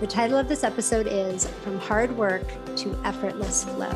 [0.00, 2.46] The title of this episode is From Hard Work
[2.76, 3.90] to Effortless Flow.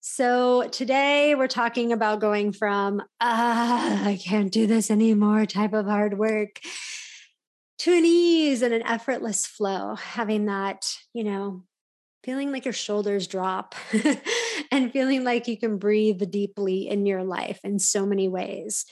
[0.00, 5.84] So, today we're talking about going from, ah, I can't do this anymore type of
[5.84, 6.58] hard work
[7.80, 11.64] to an ease and an effortless flow, having that, you know,
[12.24, 13.74] feeling like your shoulders drop
[14.70, 18.84] and feeling like you can breathe deeply in your life in so many ways.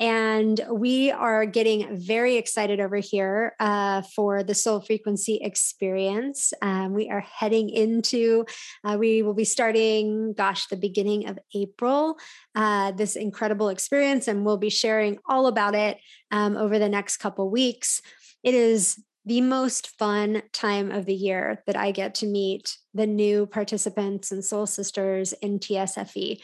[0.00, 6.54] And we are getting very excited over here uh, for the Soul Frequency experience.
[6.62, 8.46] Um, we are heading into,
[8.82, 12.16] uh, we will be starting, gosh, the beginning of April,
[12.54, 15.98] uh, this incredible experience, and we'll be sharing all about it
[16.30, 18.00] um, over the next couple weeks.
[18.42, 23.06] It is the most fun time of the year that I get to meet the
[23.06, 26.40] new participants and soul sisters in TSFE.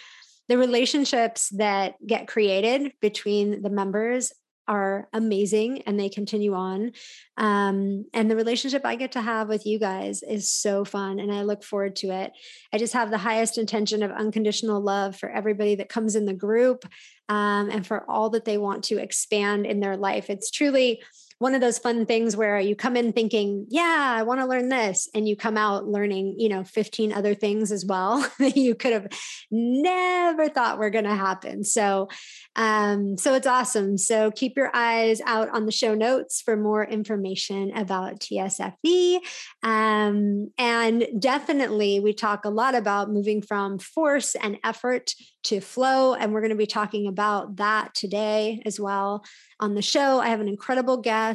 [0.49, 4.33] The relationships that get created between the members
[4.69, 6.93] are amazing and they continue on.
[7.37, 11.33] Um, and the relationship I get to have with you guys is so fun and
[11.33, 12.33] I look forward to it.
[12.73, 16.35] I just have the highest intention of unconditional love for everybody that comes in the
[16.35, 16.85] group
[17.29, 20.31] um, and for all that they want to expand in their life.
[20.31, 21.01] It's truly
[21.39, 24.71] one of those fun things where you come in thinking, yeah, I want to learn
[24.71, 25.09] this.
[25.15, 28.93] And you come out learning, you know, 15 other things as well that you could
[28.93, 29.09] have
[29.51, 31.63] never thought were going to happen.
[31.63, 32.09] So,
[32.57, 33.99] um, so it's awesome.
[33.99, 39.19] So keep your eyes out on the show notes for more information about TSFE.
[39.63, 45.13] Um, and definitely, we talk a lot about moving from force and effort
[45.45, 46.15] to flow.
[46.15, 49.25] And we're going to be talking about that today as well
[49.61, 50.19] on the show.
[50.19, 51.26] I have an incredible guest.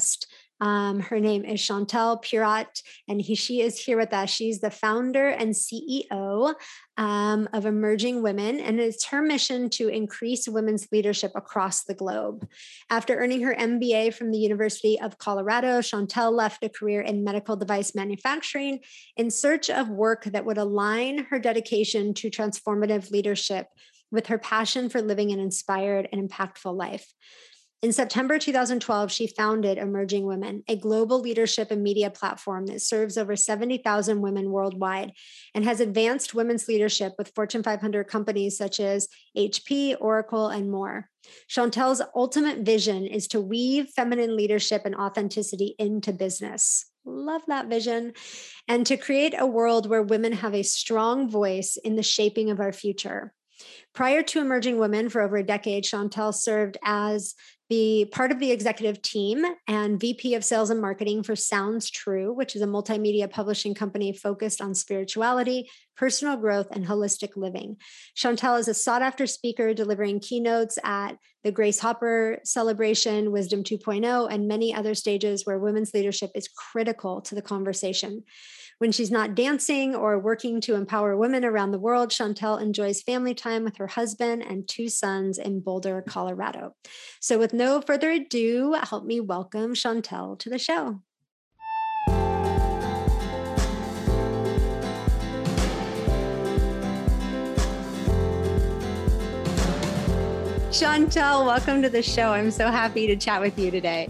[0.62, 4.30] Um, her name is Chantel Pierrat, and he, she is here with us.
[4.30, 6.54] She's the founder and CEO
[6.98, 12.48] um, of Emerging Women, and it's her mission to increase women's leadership across the globe.
[12.92, 17.56] After earning her MBA from the University of Colorado, Chantel left a career in medical
[17.56, 18.82] device manufacturing
[19.18, 23.66] in search of work that would align her dedication to transformative leadership
[24.12, 27.12] with her passion for living an inspired and impactful life.
[27.82, 33.18] In September 2012, she founded Emerging Women, a global leadership and media platform that serves
[33.18, 35.14] over 70,000 women worldwide
[35.56, 41.10] and has advanced women's leadership with Fortune 500 companies such as HP, Oracle, and more.
[41.50, 46.86] Chantel's ultimate vision is to weave feminine leadership and authenticity into business.
[47.04, 48.14] Love that vision.
[48.68, 52.60] And to create a world where women have a strong voice in the shaping of
[52.60, 53.34] our future.
[53.94, 57.36] Prior to Emerging Women for over a decade, Chantel served as
[57.72, 62.34] the part of the executive team and VP of Sales and Marketing for Sounds True,
[62.34, 67.78] which is a multimedia publishing company focused on spirituality, personal growth, and holistic living.
[68.14, 71.16] Chantel is a sought after speaker delivering keynotes at
[71.46, 77.22] the Grace Hopper Celebration, Wisdom 2.0, and many other stages where women's leadership is critical
[77.22, 78.24] to the conversation.
[78.82, 83.36] When she's not dancing or working to empower women around the world, Chantel enjoys family
[83.36, 86.74] time with her husband and two sons in Boulder, Colorado.
[87.20, 91.00] So, with no further ado, help me welcome Chantel to the show.
[100.72, 102.34] Chantel, welcome to the show.
[102.34, 104.10] I'm so happy to chat with you today.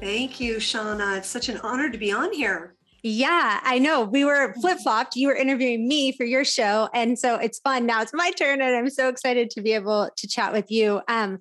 [0.00, 1.18] Thank you, Shauna.
[1.18, 2.75] It's such an honor to be on here.
[3.08, 4.02] Yeah, I know.
[4.02, 5.14] We were flip flopped.
[5.14, 6.88] You were interviewing me for your show.
[6.92, 7.86] And so it's fun.
[7.86, 8.60] Now it's my turn.
[8.60, 11.00] And I'm so excited to be able to chat with you.
[11.06, 11.38] Um,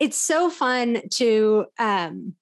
[0.00, 2.34] it's so fun to um,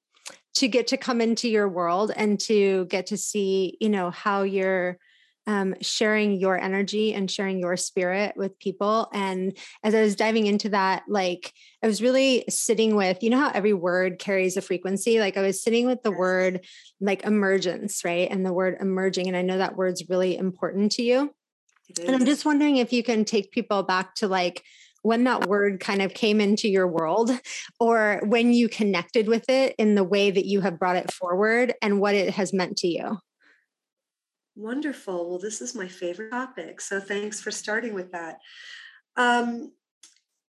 [0.54, 4.42] to get to come into your world and to get to see, you know, how
[4.42, 4.96] you're
[5.46, 9.08] um, sharing your energy and sharing your spirit with people.
[9.12, 11.52] And as I was diving into that, like
[11.82, 15.18] I was really sitting with, you know, how every word carries a frequency?
[15.18, 16.64] Like I was sitting with the word
[17.00, 18.28] like emergence, right?
[18.30, 19.28] And the word emerging.
[19.28, 21.34] And I know that word's really important to you.
[22.06, 24.62] And I'm just wondering if you can take people back to like,
[25.02, 27.30] when that word kind of came into your world
[27.80, 31.74] or when you connected with it in the way that you have brought it forward
[31.82, 33.18] and what it has meant to you.
[34.54, 35.30] Wonderful.
[35.30, 36.80] Well, this is my favorite topic.
[36.80, 38.38] So thanks for starting with that.
[39.16, 39.72] Um,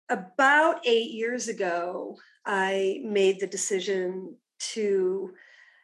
[0.10, 4.36] about eight years ago, I made the decision
[4.74, 5.34] to.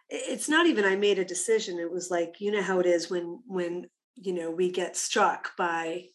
[0.10, 1.80] It's not even I made a decision.
[1.80, 5.56] It was like you know how it is when when you know we get struck
[5.58, 6.06] by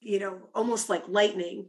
[0.00, 1.68] you know almost like lightning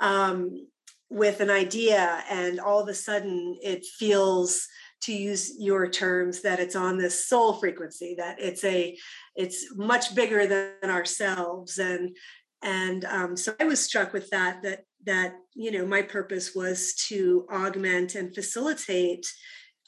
[0.00, 0.66] um,
[1.12, 4.66] with an idea, and all of a sudden it feels
[5.02, 8.96] to use your terms that it's on this soul frequency that it's a
[9.34, 12.16] it's much bigger than ourselves and
[12.62, 16.94] and um, so i was struck with that that that you know my purpose was
[16.94, 19.26] to augment and facilitate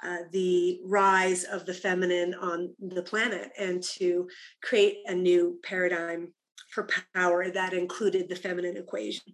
[0.03, 4.29] uh, the rise of the feminine on the planet and to
[4.63, 6.33] create a new paradigm
[6.75, 9.33] for power that included the feminine equation.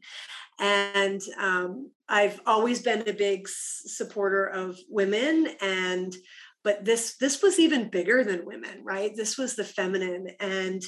[0.58, 6.14] And um, i've always been a big supporter of women and
[6.62, 9.16] but this this was even bigger than women right?
[9.16, 10.82] This was the feminine and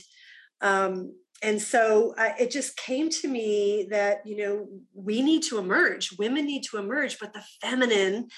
[0.61, 1.15] um,
[1.45, 6.17] and so uh, it just came to me that you know we need to emerge.
[6.19, 8.29] Women need to emerge but the feminine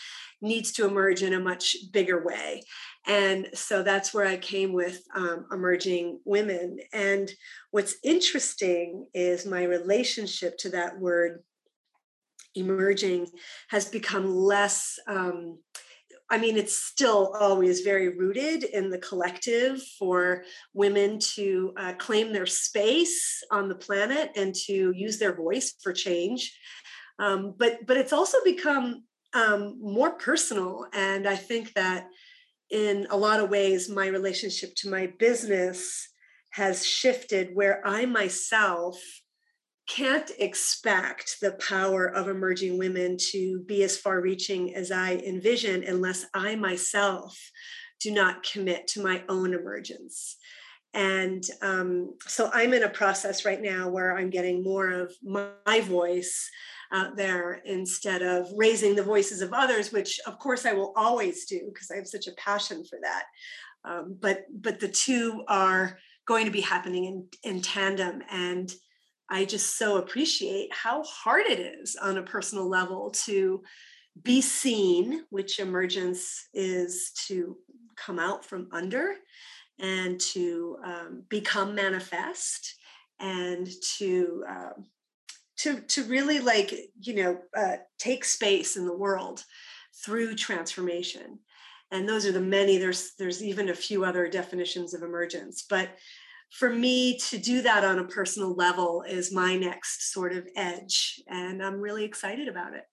[0.41, 2.63] needs to emerge in a much bigger way
[3.07, 7.31] and so that's where i came with um, emerging women and
[7.71, 11.43] what's interesting is my relationship to that word
[12.55, 13.27] emerging
[13.69, 15.59] has become less um,
[16.31, 22.33] I mean, it's still always very rooted in the collective for women to uh, claim
[22.33, 26.59] their space on the planet and to use their voice for change.
[27.19, 29.05] Um, but but it's also become
[29.35, 32.09] um, more personal, and I think that
[32.75, 36.09] in a lot of ways, my relationship to my business
[36.51, 39.01] has shifted where I myself
[39.87, 45.85] can't expect the power of emerging women to be as far reaching as I envision
[45.85, 47.39] unless I myself
[48.01, 50.37] do not commit to my own emergence.
[50.95, 55.81] And um, so I'm in a process right now where I'm getting more of my
[55.81, 56.51] voice
[56.95, 61.45] out there instead of raising the voices of others, which of course I will always
[61.45, 63.25] do because I have such a passion for that.
[63.85, 68.73] Um, but but the two are going to be happening in, in tandem and
[69.29, 73.63] I just so appreciate how hard it is on a personal level to
[74.23, 77.57] be seen, which emergence is to
[77.97, 79.15] come out from under
[79.81, 82.77] and to um, become manifest
[83.19, 83.69] and
[83.99, 84.87] to um,
[85.65, 89.45] to to really like you know uh, take space in the world
[90.05, 91.39] through transformation
[91.91, 95.91] and those are the many there's there's even a few other definitions of emergence but
[96.55, 101.21] for me to do that on a personal level is my next sort of edge.
[101.27, 102.85] And I'm really excited about it.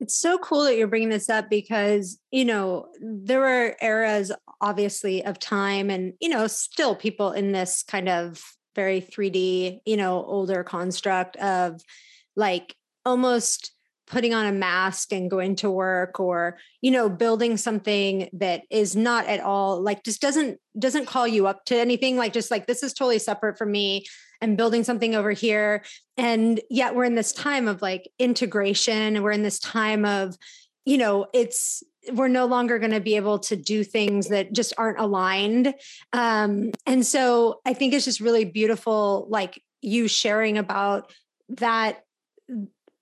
[0.00, 4.32] It's so cool that you're bringing this up because, you know, there were eras,
[4.62, 8.42] obviously, of time and, you know, still people in this kind of
[8.78, 11.80] very 3D, you know, older construct of
[12.36, 13.72] like almost
[14.06, 18.94] putting on a mask and going to work or you know building something that is
[18.94, 22.66] not at all like just doesn't doesn't call you up to anything like just like
[22.66, 24.06] this is totally separate from me.
[24.40, 25.82] And building something over here.
[26.16, 29.20] And yet we're in this time of like integration.
[29.20, 30.36] We're in this time of
[30.84, 31.82] you know it's
[32.12, 35.74] we're no longer going to be able to do things that just aren't aligned.
[36.12, 41.12] Um and so i think it's just really beautiful like you sharing about
[41.48, 42.02] that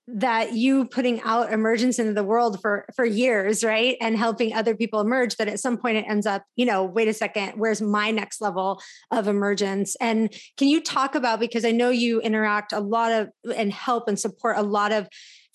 [0.09, 3.97] that you putting out emergence into the world for for years right?
[3.99, 7.09] And helping other people emerge that at some point it ends up you know wait
[7.09, 9.95] a second where's my next level of emergence?
[9.99, 14.07] And can you talk about because i know you interact a lot of and help
[14.07, 15.07] and support a lot of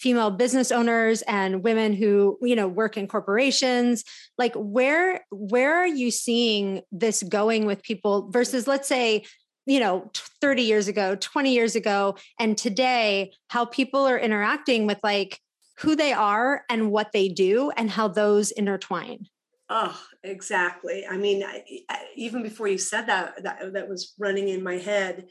[0.03, 4.03] female business owners and women who you know work in corporations
[4.37, 9.25] like where where are you seeing this going with people versus let's say
[9.65, 14.99] you know 30 years ago 20 years ago and today how people are interacting with
[15.05, 15.39] like
[15.79, 19.27] who they are and what they do and how those intertwine?
[19.71, 21.07] Oh exactly.
[21.09, 24.79] I mean I, I, even before you said that, that that was running in my
[24.79, 25.27] head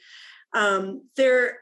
[0.54, 1.60] um, there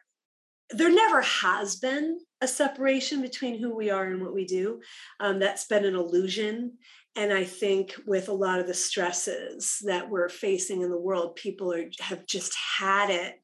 [0.72, 4.82] there never has been a separation between who we are and what we do.
[5.20, 6.78] Um, that's been an illusion.
[7.16, 11.36] And i think with a lot of the stresses that we're facing in the world
[11.36, 13.42] people are have just had it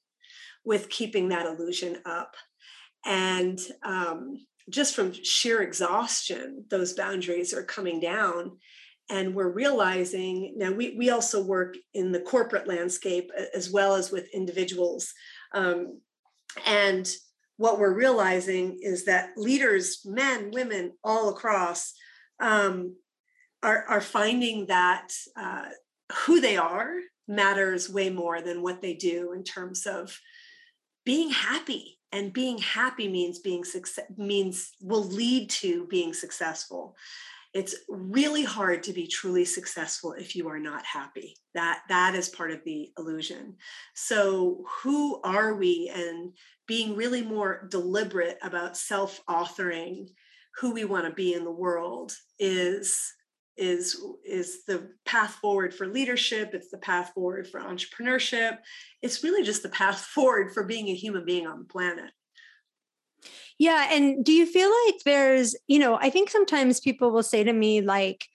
[0.64, 2.36] with keeping that illusion up.
[3.06, 8.58] And um, just from sheer exhaustion those boundaries are coming down.
[9.10, 14.12] And we're realizing now we, we also work in the corporate landscape as well as
[14.12, 15.14] with individuals
[15.54, 16.00] um,
[16.66, 17.10] and
[17.58, 21.94] what we're realizing is that leaders men women all across
[22.40, 22.96] um,
[23.64, 25.66] are, are finding that uh,
[26.26, 26.98] who they are
[27.28, 30.20] matters way more than what they do in terms of
[31.06, 31.98] being happy.
[32.12, 36.96] And being happy means being success means will lead to being successful
[37.56, 41.38] it's really hard to be truly successful if you are not happy.
[41.54, 43.56] That that is part of the illusion.
[43.96, 46.34] So who are we and
[46.68, 50.10] being really more deliberate about self-authoring
[50.60, 53.02] who we want to be in the world is
[53.56, 58.58] is is the path forward for leadership it's the path forward for entrepreneurship
[59.02, 62.12] it's really just the path forward for being a human being on the planet
[63.58, 63.90] yeah.
[63.92, 67.54] And do you feel like there's, you know, I think sometimes people will say to
[67.54, 68.28] me, like,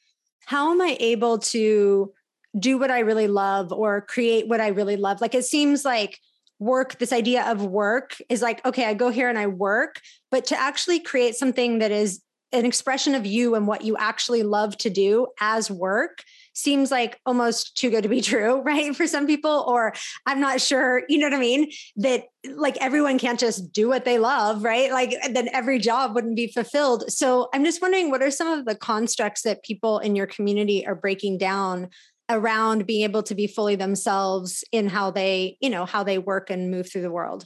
[0.47, 2.13] how am I able to
[2.59, 5.21] do what I really love or create what I really love?
[5.21, 6.19] Like, it seems like
[6.59, 10.01] work, this idea of work is like, okay, I go here and I work,
[10.31, 12.23] but to actually create something that is
[12.53, 17.19] an expression of you and what you actually love to do as work seems like
[17.27, 18.95] almost too good to be true, right?
[18.95, 19.93] For some people, or
[20.27, 21.71] I'm not sure, you know what I mean?
[21.97, 24.91] That like everyone can't just do what they love, right?
[24.91, 27.11] Like then every job wouldn't be fulfilled.
[27.11, 30.87] So I'm just wondering what are some of the constructs that people in your community
[30.87, 31.89] are breaking down
[32.31, 36.49] around being able to be fully themselves in how they, you know, how they work
[36.49, 37.45] and move through the world?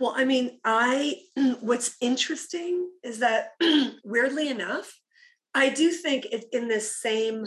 [0.00, 1.20] Well, I mean, I
[1.60, 3.52] what's interesting is that
[4.04, 4.98] weirdly enough,
[5.54, 7.46] I do think it, in this same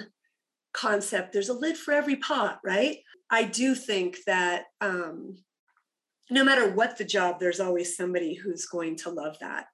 [0.74, 1.34] concept.
[1.34, 2.98] There's a lid for every pot right?
[3.30, 5.38] I do think that um,
[6.30, 9.68] no matter what the job there's always somebody who's going to love that.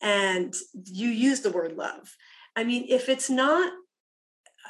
[0.00, 0.52] And
[0.84, 2.14] you use the word love.
[2.56, 3.72] I mean if it's not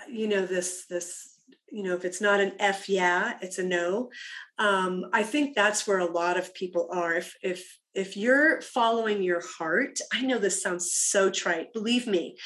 [0.09, 1.39] you know this this
[1.71, 4.11] you know if it's not an f yeah it's a no.
[4.59, 7.15] Um, i think that's where a lot of people are.
[7.15, 12.37] If if if you're following your heart i know this sounds so trite believe me.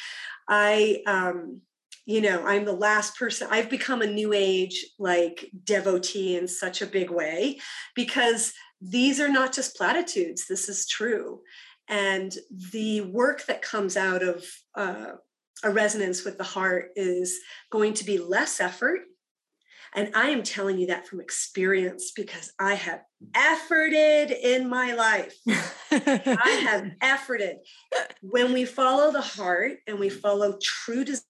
[0.48, 1.62] I um
[2.06, 6.80] you know i'm the last person i've become a new age like devotee in such
[6.80, 7.58] a big way
[7.94, 11.40] because these are not just platitudes this is true
[11.88, 12.36] and
[12.72, 14.44] the work that comes out of
[14.76, 15.12] uh,
[15.62, 17.38] a resonance with the heart is
[17.70, 19.00] going to be less effort
[19.94, 23.00] and I am telling you that from experience because I have
[23.32, 25.34] efforted in my life.
[25.90, 27.54] I have efforted.
[28.20, 31.22] When we follow the heart and we follow true desire,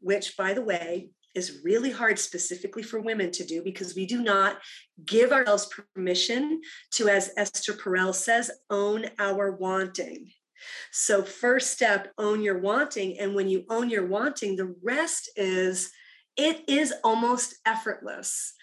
[0.00, 4.22] which, by the way, is really hard specifically for women to do because we do
[4.22, 4.58] not
[5.04, 6.60] give ourselves permission
[6.92, 10.30] to, as Esther Perel says, own our wanting.
[10.90, 13.18] So, first step, own your wanting.
[13.18, 15.90] And when you own your wanting, the rest is
[16.36, 18.54] it is almost effortless.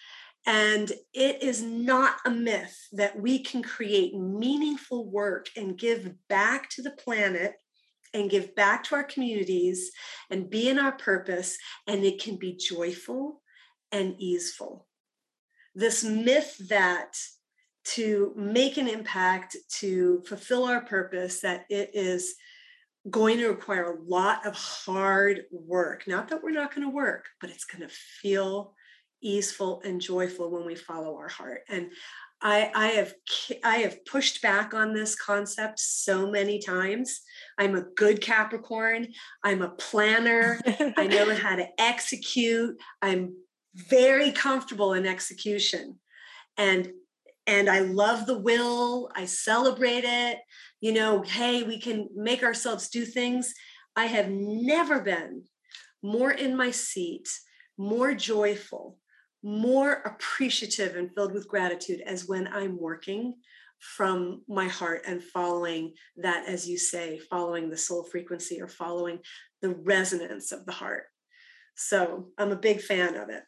[0.46, 6.70] And it is not a myth that we can create meaningful work and give back
[6.72, 7.53] to the planet
[8.16, 9.92] and give back to our communities
[10.32, 13.42] and be in our purpose, and it can be joyful
[13.92, 14.88] and easeful.
[15.76, 17.18] This myth that
[17.86, 22.36] to make an impact, to fulfill our purpose, that it is
[23.12, 26.08] going to require a lot of hard work.
[26.08, 28.74] Not that we're not going to work, but it's going to feel
[29.22, 31.62] easeful and joyful when we follow our heart.
[31.70, 31.92] And
[32.46, 33.14] I, I have
[33.64, 37.22] I have pushed back on this concept so many times.
[37.58, 39.08] I'm a good Capricorn.
[39.44, 40.62] I'm a planner.
[40.96, 42.80] I know how to execute.
[43.02, 43.34] I'm
[43.74, 46.00] very comfortable in execution.
[46.56, 46.92] And
[47.48, 49.10] and I love the will.
[49.16, 50.38] I celebrate it.
[50.82, 53.56] You know, hey, we can make ourselves do things.
[53.96, 55.46] I have never been
[56.04, 57.28] more in my seat,
[57.75, 59.00] more joyful,
[59.46, 63.36] more appreciative and filled with gratitude as when I'm working
[63.80, 69.20] from my heart and following that, as you say, following the soul frequency or following
[69.62, 71.04] the resonance of the heart.
[71.75, 73.44] So I'm a big fan of it.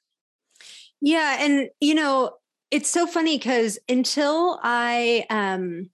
[1.01, 1.38] Yeah.
[1.39, 2.34] And, you know,
[2.70, 5.89] it's so funny because until I, um,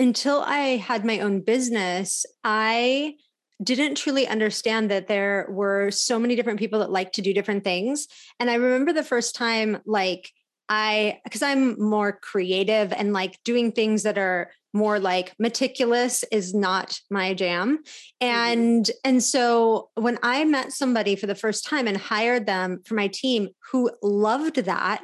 [0.00, 3.14] until I had my own business, I
[3.62, 7.64] didn't truly understand that there were so many different people that like to do different
[7.64, 8.06] things.
[8.38, 10.30] And I remember the first time, like,
[10.68, 16.54] I, because I'm more creative and like doing things that are more like meticulous is
[16.54, 17.78] not my jam.
[17.78, 18.26] Mm-hmm.
[18.26, 18.98] And, mm-hmm.
[19.04, 23.08] and so when I met somebody for the first time and hired them for my
[23.08, 25.02] team who loved that,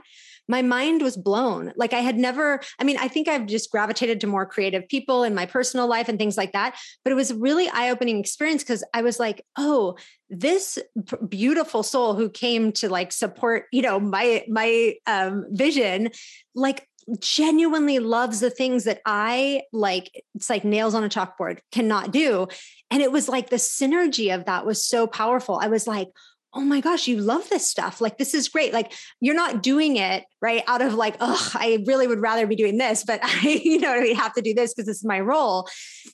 [0.52, 1.73] my mind was blown.
[1.76, 5.25] Like I had never, I mean, I think I've just gravitated to more creative people
[5.25, 6.76] in my personal life and things like that.
[7.02, 9.97] But it was a really eye opening experience because I was like, oh,
[10.28, 10.78] this
[11.26, 16.11] beautiful soul who came to like support, you know, my, my um, vision,
[16.54, 16.87] like
[17.18, 22.47] genuinely loves the things that I like, it's like nails on a chalkboard, cannot do.
[22.90, 25.59] And it was like the synergy of that was so powerful.
[25.62, 26.09] I was like,
[26.54, 28.00] oh my gosh, you love this stuff.
[28.00, 28.73] Like, this is great.
[28.73, 32.56] Like, you're not doing it right out of like, oh, I really would rather be
[32.56, 35.21] doing this, but I, you know, I have to do this because this is my
[35.21, 35.68] role.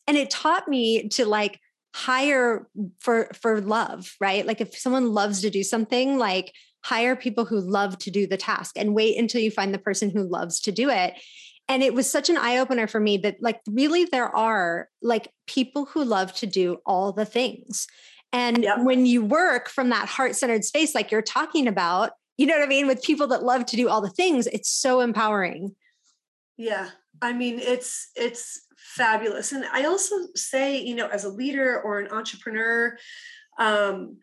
[0.07, 1.59] And it taught me to like
[1.95, 2.69] hire
[3.01, 4.47] for for love, right?
[4.47, 6.53] Like if someone loves to do something, like
[6.85, 10.11] hire people who love to do the task and wait until you find the person
[10.11, 11.15] who loves to do it
[11.69, 15.29] and it was such an eye opener for me that like really there are like
[15.47, 17.87] people who love to do all the things
[18.33, 18.81] and yep.
[18.81, 22.69] when you work from that heart-centered space like you're talking about you know what i
[22.69, 22.87] mean?
[22.87, 25.75] With people that love to do all the things it's so empowering.
[26.57, 26.91] Yeah.
[27.21, 29.53] I mean it's it's fabulous.
[29.53, 32.97] And i also say you know as a leader or an entrepreneur
[33.59, 34.19] um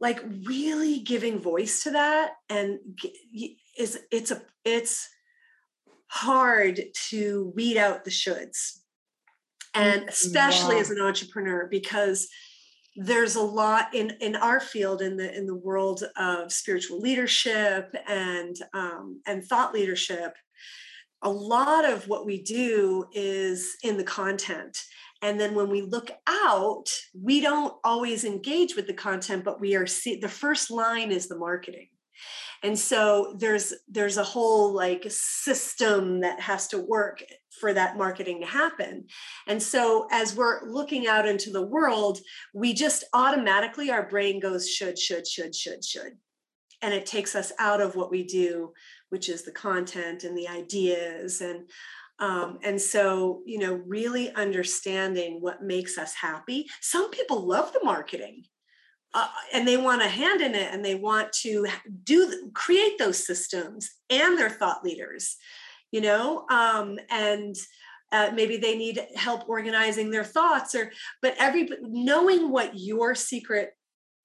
[0.00, 2.78] like really giving voice to that and
[3.78, 5.08] is it's a it's
[6.06, 8.78] hard to weed out the shoulds.
[9.74, 10.80] And especially yeah.
[10.80, 12.26] as an entrepreneur because
[12.96, 17.94] there's a lot in in our field in the in the world of spiritual leadership
[18.08, 20.34] and um, and thought leadership
[21.22, 24.78] a lot of what we do is in the content.
[25.22, 29.76] And then when we look out we don't always engage with the content but we
[29.76, 31.88] are see the first line is the marketing
[32.62, 37.22] and so there's there's a whole like system that has to work
[37.60, 39.06] for that marketing to happen.
[39.46, 42.18] And so as we're looking out into the world
[42.54, 46.18] we just automatically our brain goes should should should should should.
[46.82, 48.72] And it takes us out of what we do
[49.08, 51.68] which is the content and the ideas and
[52.18, 56.66] um, and so you know really understanding what makes us happy.
[56.82, 58.44] Some people love the marketing
[59.14, 61.66] uh, and they want a hand in it and they want to
[62.04, 65.36] do create those systems and their thought leaders
[65.90, 66.46] you know?
[66.50, 67.56] Um, and
[68.12, 70.90] uh, maybe they need help organizing their thoughts or
[71.22, 73.74] but every knowing what your secret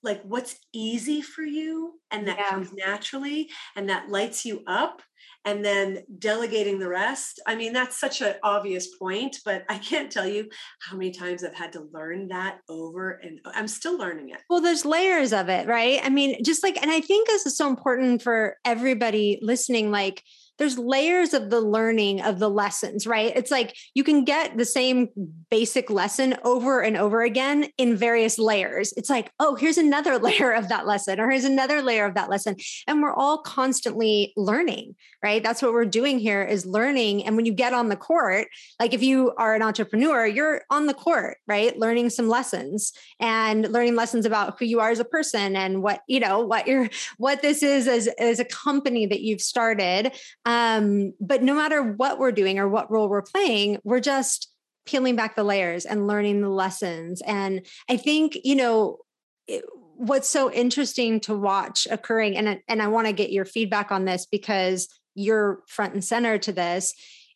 [0.06, 2.50] like what's easy for you and that yeah.
[2.50, 5.02] comes naturally and that lights you up
[5.46, 7.40] and then delegating the rest.
[7.46, 10.50] I mean, that's such an obvious point, but I can't tell you
[10.82, 14.42] how many times I've had to learn that over and oh, I'm still learning it.
[14.50, 16.00] Well, there's layers of it, right?
[16.04, 19.92] I mean, just like, and I think this is so important for everybody listening.
[19.92, 20.24] Like,
[20.58, 23.36] there's layers of the learning of the lessons, right?
[23.36, 25.10] It's like you can get the same
[25.50, 28.94] basic lesson over and over again in various layers.
[28.96, 32.30] It's like, oh, here's another layer of that lesson, or here's another layer of that
[32.30, 32.56] lesson.
[32.88, 35.44] And we're all constantly learning, right?
[35.44, 37.26] That's what we're doing here is learning.
[37.26, 38.48] And when you get on the court,
[38.80, 41.78] like if you are an entrepreneur, you're on the court, right?
[41.78, 46.02] Learning some lessons and learning lessons about who you are as a person and what,
[46.08, 50.14] you know, what you're, what this is as, as a company that you've started
[50.46, 54.52] um, but no matter what we're doing or what role we're playing, we're just
[54.86, 57.22] peeling back the layers and learning the lessons.
[57.26, 59.00] And I think, you know,
[59.48, 63.92] it, what's so interesting to watch occurring, and, and I want to get your feedback
[63.92, 66.94] on this because you're front and center to this,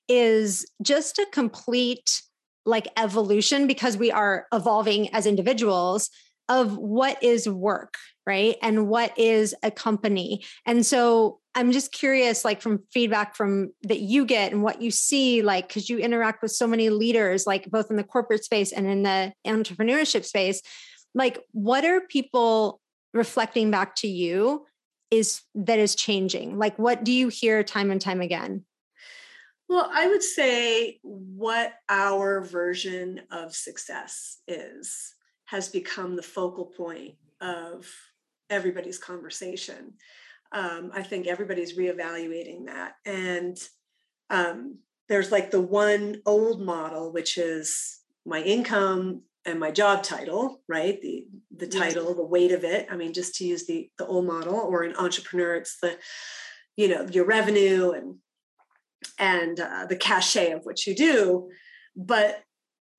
[0.07, 2.21] is just a complete
[2.65, 6.09] like evolution because we are evolving as individuals
[6.49, 8.57] of what is work, right?
[8.62, 10.43] And what is a company.
[10.65, 14.91] And so I'm just curious, like from feedback from that you get and what you
[14.91, 18.71] see, like, because you interact with so many leaders, like both in the corporate space
[18.71, 20.62] and in the entrepreneurship space,
[21.13, 22.81] like, what are people
[23.13, 24.65] reflecting back to you
[25.12, 26.57] is that is changing?
[26.57, 28.63] Like, what do you hear time and time again?
[29.67, 35.13] Well, I would say what our version of success is
[35.49, 37.88] has become the focal point of
[38.49, 39.93] everybody's conversation
[40.51, 42.95] um, I think everybody's reevaluating that.
[43.05, 43.57] And
[44.29, 50.62] um, there's like the one old model, which is my income and my job title,
[50.67, 50.99] right?
[51.01, 52.88] The the title, the weight of it.
[52.89, 55.97] I mean, just to use the the old model, or an entrepreneur, it's the
[56.75, 58.15] you know your revenue and
[59.17, 61.49] and uh, the cachet of what you do.
[61.95, 62.43] But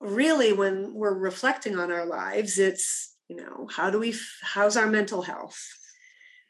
[0.01, 4.89] really, when we're reflecting on our lives, it's you know how do we how's our
[4.89, 5.61] mental health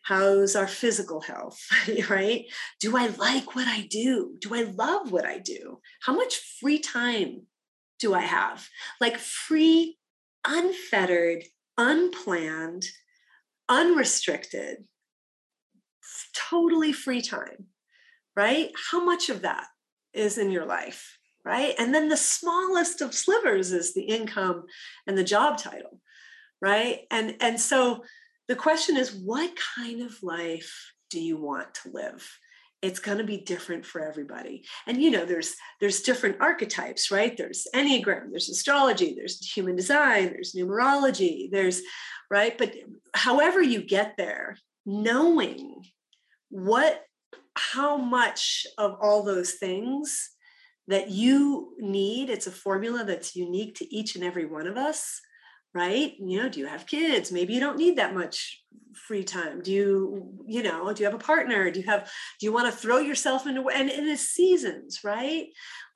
[0.02, 1.60] How's our physical health,
[2.08, 2.46] right?
[2.80, 4.36] Do I like what I do?
[4.40, 5.80] Do I love what I do?
[6.02, 7.46] How much free time
[7.98, 8.68] do I have?
[9.00, 9.98] Like free,
[10.46, 11.44] unfettered,
[11.76, 12.86] unplanned,
[13.68, 14.84] unrestricted,
[16.34, 17.66] totally free time,
[18.34, 18.70] right?
[18.90, 19.66] How much of that
[20.14, 21.74] is in your life, right?
[21.78, 24.64] And then the smallest of slivers is the income
[25.06, 26.00] and the job title,
[26.60, 27.00] right?
[27.10, 28.04] And and so
[28.48, 32.28] the question is what kind of life do you want to live
[32.82, 37.36] it's going to be different for everybody and you know there's there's different archetypes right
[37.36, 41.82] there's enneagram there's astrology there's human design there's numerology there's
[42.30, 42.74] right but
[43.14, 45.82] however you get there knowing
[46.48, 47.02] what
[47.56, 50.30] how much of all those things
[50.90, 55.20] that you need it's a formula that's unique to each and every one of us
[55.74, 56.14] right?
[56.18, 57.30] You know do you have kids?
[57.30, 58.60] Maybe you don't need that much
[59.06, 59.62] free time.
[59.62, 61.70] Do you you know do you have a partner?
[61.70, 65.46] Do you have do you want to throw yourself into and it is seasons right?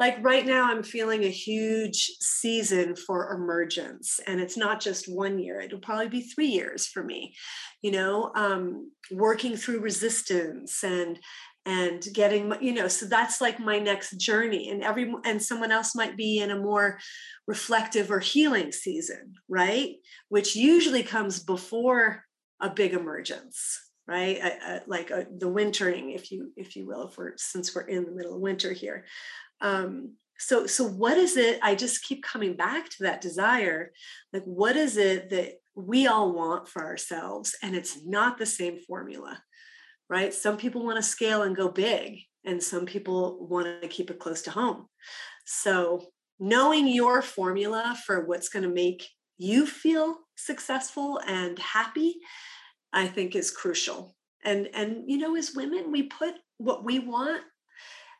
[0.01, 5.39] Like right now i'm feeling a huge season for emergence and it's not just one
[5.39, 7.35] year it'll probably be three years for me
[7.81, 11.19] you know um working through resistance and
[11.67, 15.95] and getting you know so that's like my next journey and every and someone else
[15.95, 16.99] might be in a more
[17.47, 19.95] reflective or healing season right?
[20.29, 22.25] Which usually comes before
[22.61, 24.39] a big emergence right?
[24.43, 27.83] I, I, like a, the wintering if you if you will if we're since we're
[27.83, 29.07] in the middle of winter here.
[29.61, 33.93] Um so so what is it i just keep coming back to that desire
[34.33, 38.79] like what is it that we all want for ourselves and it's not the same
[38.79, 39.41] formula
[40.09, 40.33] right?
[40.33, 44.19] Some people want to scale and go big, and some people want to keep it
[44.19, 44.87] close to home.
[45.47, 46.07] So,
[46.39, 49.07] knowing your formula for what's going to make
[49.39, 52.17] you feel successful and happy,
[52.93, 54.15] I think is crucial.
[54.45, 57.43] And and you know, as women, we put what we want.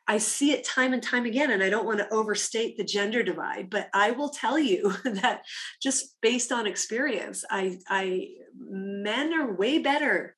[0.07, 3.23] I see it time and time again, and I don't want to overstate the gender
[3.23, 5.43] divide, but I will tell you that
[5.83, 10.34] just based on experience, I, I men are way better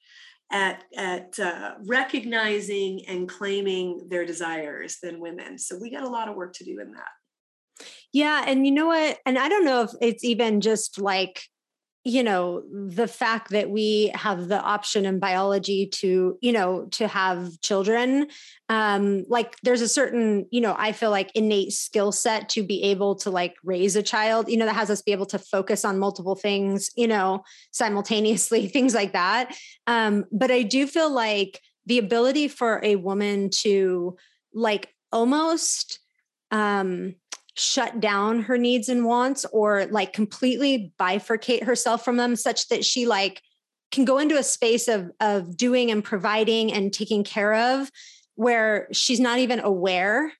[0.50, 5.59] at at uh, recognizing and claiming their desires than women.
[5.59, 7.87] So we got a lot of work to do in that.
[8.12, 9.18] Yeah, and you know what?
[9.26, 11.42] And I don't know if it's even just like
[12.06, 17.08] you know the fact that we have the option in biology to you know to
[17.08, 18.28] have children
[18.68, 22.80] um like there's a certain you know i feel like innate skill set to be
[22.84, 25.84] able to like raise a child you know that has us be able to focus
[25.84, 27.42] on multiple things you know
[27.72, 29.56] simultaneously things like that.
[29.88, 34.16] Um but i do feel like the ability for a woman to
[34.54, 35.98] like almost
[36.52, 37.16] um
[37.56, 42.84] shut down her needs and wants or like completely bifurcate herself from them such that
[42.84, 43.42] she like
[43.90, 47.90] can go into a space of of doing and providing and taking care of
[48.34, 50.32] where she's not even aware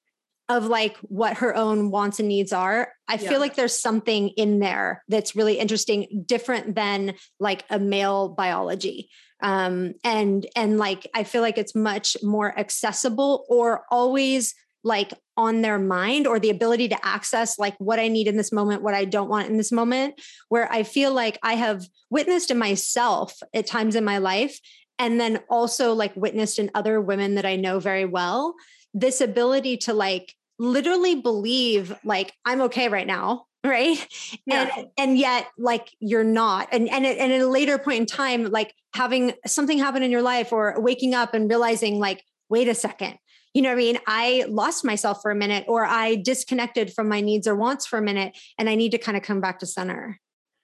[0.49, 3.29] of like what her own wants and needs are i yeah.
[3.31, 9.09] feel like there's something in there that's really interesting different than like a male biology
[9.43, 14.55] um and and like i feel like it's much more accessible or always
[14.87, 18.53] like on their mind or the ability to access like what I need in this
[18.53, 20.15] moment, what I don't want in this moment,
[20.49, 24.61] where I feel like I have witnessed in myself at times in my life,
[24.99, 28.55] and then also like witnessed in other women that I know very well,
[28.95, 33.99] this ability to like literally believe like I'm okay right now right
[34.47, 34.71] yeah.
[34.77, 38.45] and and yet like you're not and and, and at a later point in time
[38.45, 42.75] like having something happen in your life or waking up and realizing like wait a
[42.75, 43.19] second
[43.57, 43.99] you know what I mean?
[44.07, 47.99] I lost myself for a minute or I disconnected from my needs or wants for
[47.99, 50.21] a minute and I need to kind of come back to center.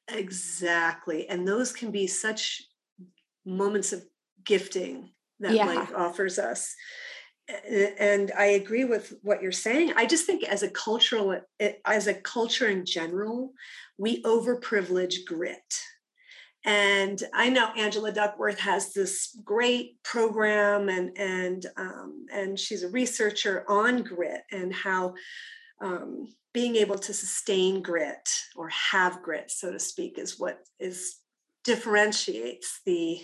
[0.09, 1.27] Exactly.
[1.27, 2.63] And those can be such
[3.47, 4.05] moments of
[4.45, 5.09] gifting
[5.41, 5.65] that yeah.
[5.65, 6.75] life offers us.
[7.67, 9.95] And I agree with what you're saying.
[9.97, 13.55] I just think as a cultural, eh, as a culture in general,
[13.97, 15.81] we overprivilege grit
[16.65, 22.89] and I know Angela Duckworth has this great program, and and um, and she's a
[22.89, 25.15] researcher on grit and how
[25.81, 31.17] um, being able to sustain grit or have grit, so to speak, is what is
[31.65, 33.21] differentiates the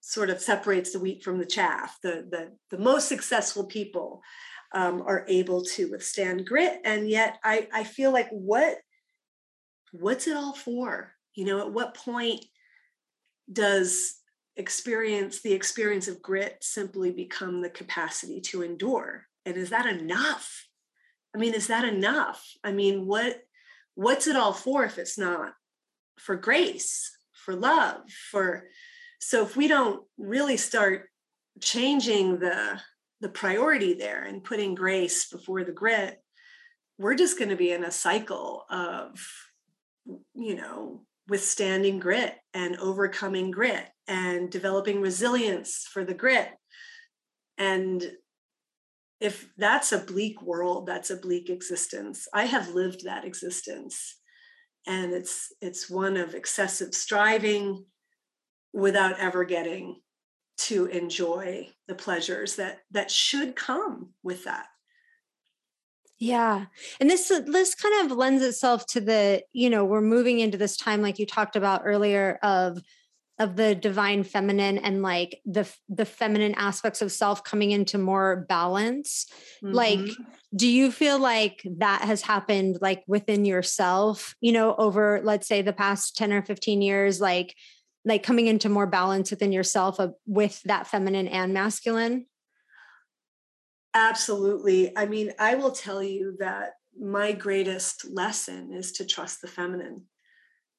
[0.00, 1.98] sort of separates the wheat from the chaff.
[2.02, 4.22] The the the most successful people
[4.74, 8.78] um, are able to withstand grit, and yet I I feel like what
[9.92, 11.12] what's it all for?
[11.34, 12.44] You know, at what point
[13.50, 14.14] does
[14.56, 19.26] experience the experience of grit simply become the capacity to endure?
[19.46, 20.66] And is that enough?
[21.34, 22.44] I mean is that enough?
[22.62, 23.40] I mean what
[23.94, 25.54] what's it all for if it's not
[26.18, 28.64] for grace for love for
[29.18, 31.08] so if we don't really start
[31.60, 32.80] changing the
[33.20, 36.22] the priority there and putting grace before the grit
[36.98, 39.18] we're just going to be in a cycle of
[40.34, 46.50] you know withstanding grit and overcoming grit and developing resilience for the grit.
[47.58, 48.04] And
[49.20, 52.26] if that's a bleak world, that's a bleak existence.
[52.34, 54.18] I have lived that existence.
[54.86, 57.84] And it's it's one of excessive striving
[58.72, 60.00] without ever getting
[60.56, 64.66] to enjoy the pleasures that that should come with that
[66.22, 66.66] yeah.
[67.00, 70.76] And this this kind of lends itself to the, you know, we're moving into this
[70.76, 72.80] time like you talked about earlier of
[73.40, 78.46] of the divine feminine and like the the feminine aspects of self coming into more
[78.48, 79.26] balance.
[79.64, 79.74] Mm-hmm.
[79.74, 80.10] Like
[80.54, 85.60] do you feel like that has happened like within yourself, you know, over let's say
[85.60, 87.56] the past 10 or 15 years like
[88.04, 92.26] like coming into more balance within yourself of, with that feminine and masculine?
[93.94, 94.96] Absolutely.
[94.96, 100.04] I mean, I will tell you that my greatest lesson is to trust the feminine.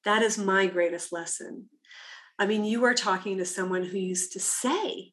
[0.04, 1.68] That is my greatest lesson.
[2.38, 5.12] I mean, you are talking to someone who used to say,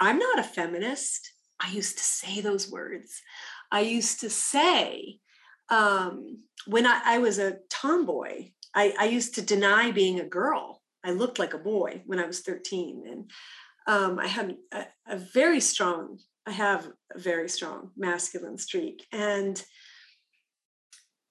[0.00, 1.32] I'm not a feminist.
[1.60, 3.22] I used to say those words.
[3.70, 5.20] I used to say,
[5.68, 10.82] um, when I, I, was a tomboy, I, I, used to deny being a girl.
[11.04, 13.04] I looked like a boy when I was 13.
[13.08, 13.30] And
[13.86, 19.62] um, I had a, a very strong I have a very strong masculine streak and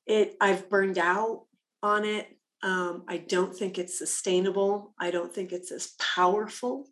[0.07, 1.45] it I've burned out
[1.83, 2.27] on it.
[2.63, 4.93] Um, I don't think it's sustainable.
[4.99, 6.87] I don't think it's as powerful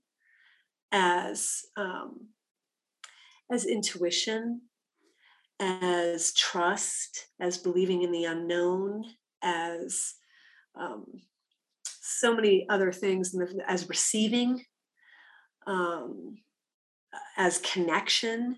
[0.91, 2.29] as um,
[3.51, 4.61] as intuition,
[5.59, 9.05] as trust, as believing in the unknown,
[9.41, 10.13] as
[10.75, 11.05] um,
[11.83, 13.35] so many other things,
[13.67, 14.63] as receiving.
[15.67, 16.37] Um,
[17.37, 18.57] as connection.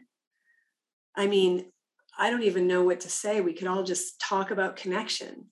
[1.16, 1.66] I mean,
[2.18, 3.42] I don't even know what to say.
[3.42, 5.46] We could all just talk about connection.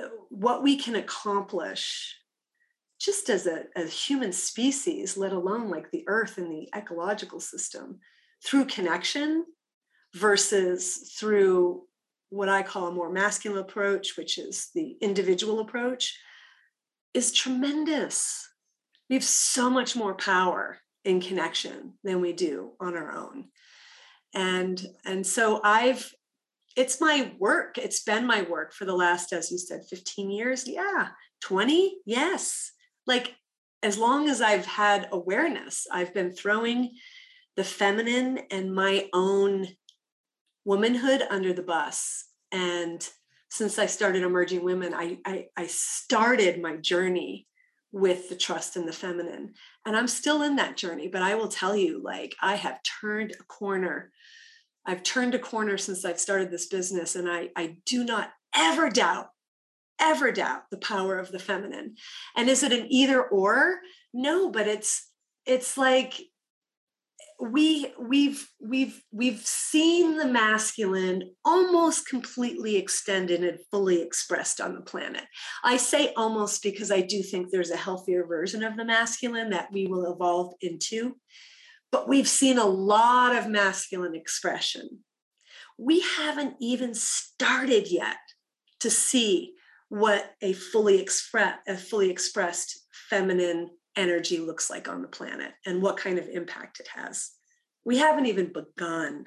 [0.00, 2.16] Uh, what we can accomplish
[3.00, 8.00] just as a, a human species, let alone like the earth and the ecological system,
[8.44, 9.44] through connection
[10.14, 11.82] versus through
[12.30, 16.18] what I call a more masculine approach, which is the individual approach,
[17.14, 18.48] is tremendous.
[19.08, 23.46] We have so much more power in connection than we do on our own.
[24.34, 26.12] And and so i've
[26.76, 27.76] it's my work.
[27.76, 30.68] It's been my work for the last as you said 15 years.
[30.68, 31.08] Yeah
[31.40, 32.72] 20 yes.
[33.06, 33.34] Like
[33.82, 36.90] as long as i've had awareness i've been throwing
[37.56, 39.66] the feminine and my own
[40.64, 42.26] womanhood under the bus.
[42.52, 43.08] And
[43.48, 47.46] since i started emerging women i i, I started my journey
[47.92, 49.54] with the trust in the feminine.
[49.86, 53.32] And I'm still in that journey, but I will tell you, like, I have turned
[53.32, 54.12] a corner.
[54.86, 58.90] I've turned a corner since I've started this business, and I, I do not ever
[58.90, 59.30] doubt,
[60.00, 61.94] ever doubt the power of the feminine.
[62.36, 63.78] And is it an either or?
[64.12, 65.10] No, but it's
[65.46, 66.20] it's like
[67.40, 74.80] we we've we've we've seen the masculine almost completely extended and fully expressed on the
[74.80, 75.22] planet.
[75.62, 79.72] I say almost because i do think there's a healthier version of the masculine that
[79.72, 81.14] we will evolve into
[81.90, 85.00] but we've seen a lot of masculine expression.
[85.78, 88.18] We haven't even started yet
[88.80, 89.54] to see
[89.88, 95.82] what a fully express a fully expressed feminine energy looks like on the planet and
[95.82, 97.32] what kind of impact it has.
[97.84, 99.24] We haven't even begun.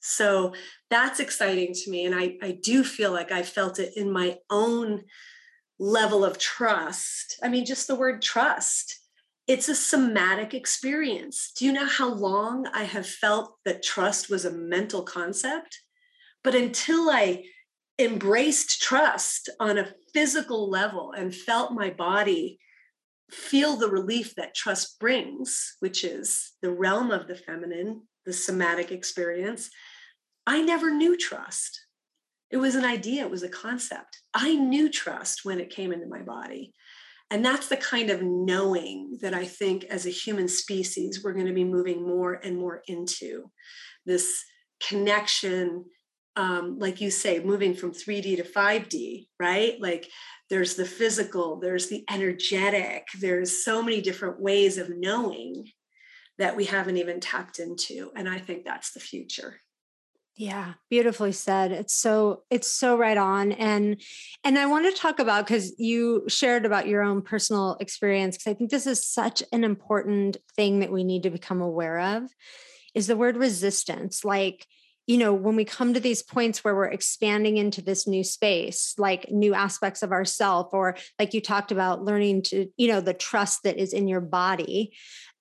[0.00, 0.54] So
[0.90, 2.04] that's exciting to me.
[2.04, 5.04] And I, I do feel like I felt it in my own
[5.78, 7.38] level of trust.
[7.42, 8.98] I mean, just the word trust.
[9.46, 11.52] It's a somatic experience.
[11.56, 15.80] Do you know how long I have felt that trust was a mental concept?
[16.44, 17.44] But until I
[17.98, 22.58] embraced trust on a physical level and felt my body
[23.32, 28.90] feel the relief that trust brings, which is the realm of the feminine, the somatic
[28.92, 29.70] experience,
[30.46, 31.86] I never knew trust.
[32.50, 34.18] It was an idea, it was a concept.
[34.34, 36.72] I knew trust when it came into my body.
[37.30, 41.46] And that's the kind of knowing that I think as a human species, we're going
[41.46, 43.50] to be moving more and more into
[44.04, 44.44] this
[44.84, 45.84] connection.
[46.34, 49.80] Um, like you say, moving from 3D to 5D, right?
[49.80, 50.08] Like
[50.50, 55.70] there's the physical, there's the energetic, there's so many different ways of knowing
[56.38, 58.10] that we haven't even tapped into.
[58.16, 59.60] And I think that's the future.
[60.36, 61.70] Yeah, beautifully said.
[61.70, 64.00] It's so it's so right on and
[64.42, 68.46] and I want to talk about cuz you shared about your own personal experience cuz
[68.46, 72.30] I think this is such an important thing that we need to become aware of
[72.94, 74.24] is the word resistance.
[74.24, 74.66] Like
[75.10, 78.94] you know, when we come to these points where we're expanding into this new space,
[78.96, 83.12] like new aspects of ourself, or like you talked about learning to, you know, the
[83.12, 84.92] trust that is in your body,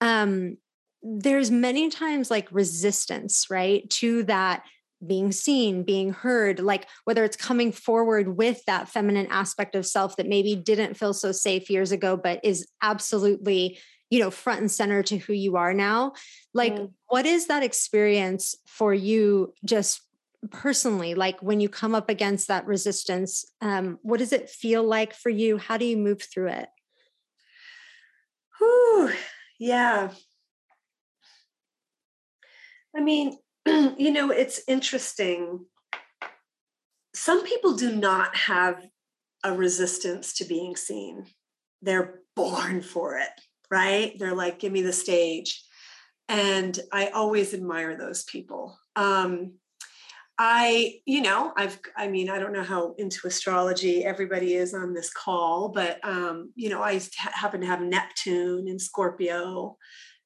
[0.01, 0.58] um,
[1.03, 4.63] there's many times like resistance, right, to that
[5.05, 10.15] being seen, being heard, like whether it's coming forward with that feminine aspect of self
[10.15, 13.77] that maybe didn't feel so safe years ago, but is absolutely
[14.10, 16.13] you know front and center to who you are now
[16.54, 16.91] like mm.
[17.08, 20.02] what is that experience for you just
[20.52, 21.15] personally?
[21.15, 25.30] Like when you come up against that resistance um, what does it feel like for
[25.30, 25.58] you?
[25.58, 26.69] How do you move through it?
[28.58, 29.12] Whew,
[29.60, 30.12] yeah.
[32.95, 35.65] I mean you know it's interesting.
[37.13, 38.86] Some people do not have
[39.43, 41.26] a resistance to being seen.
[41.82, 43.30] They're born for it
[43.71, 45.63] right they're like give me the stage
[46.27, 49.53] and i always admire those people um,
[50.41, 54.93] I, you know, I've, I mean, I don't know how into astrology everybody is on
[54.93, 59.75] this call, but, um, you know, I happen to have Neptune in Scorpio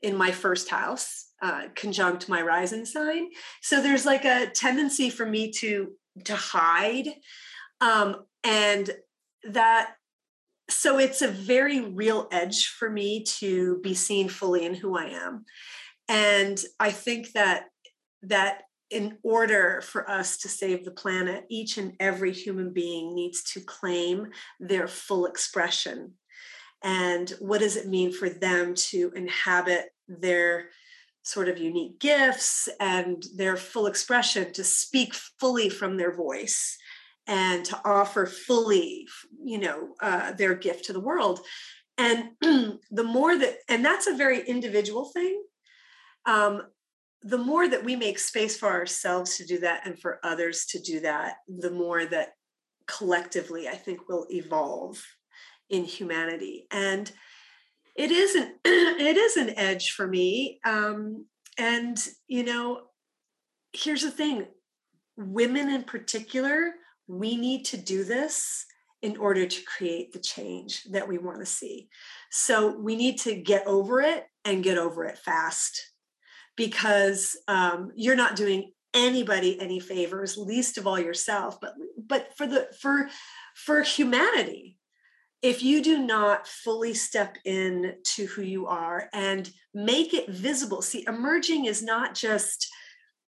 [0.04, 3.30] in my first house, uh, conjunct my rising sign.
[3.64, 5.94] So there's like a tendency for me to,
[6.26, 7.10] to hide.
[7.82, 8.92] Um, and
[9.46, 9.96] that,
[10.70, 15.06] so it's a very real edge for me to be seen fully in who I
[15.06, 15.46] am.
[16.08, 17.66] And I think that,
[18.24, 23.44] that in order for us to save the planet, each and every human being needs
[23.54, 24.28] to claim
[24.60, 26.14] their full expression.
[26.84, 30.70] And what does it mean for them to inhabit their
[31.24, 36.78] sort of unique gifts and their full expression, to speak fully from their voice
[37.28, 39.08] and to offer fully,
[39.44, 41.40] you know, uh, their gift to the world?
[41.98, 45.44] And the more that, and that's a very individual thing.
[46.26, 46.64] Um,
[47.22, 50.80] the more that we make space for ourselves to do that and for others to
[50.80, 52.34] do that, the more that
[52.86, 55.02] collectively I think will evolve
[55.70, 56.68] in humanity.
[56.72, 57.10] And
[57.96, 60.60] it is an it is an edge for me.
[60.66, 61.26] Um,
[61.58, 62.82] and you know,
[63.72, 64.48] here's the thing:
[65.16, 66.72] women in particular,
[67.08, 68.66] we need to do this
[69.02, 71.90] in order to create the change that we want to see.
[72.32, 75.92] So we need to get over it and get over it fast
[76.56, 82.46] because um, you're not doing anybody any favors least of all yourself but but for
[82.46, 83.10] the for
[83.56, 84.78] for humanity
[85.42, 90.82] if you do not fully step in to who you are and make it visible
[90.84, 92.72] see emerging is not just